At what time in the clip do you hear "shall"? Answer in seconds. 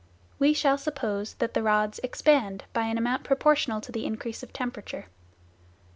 0.55-0.79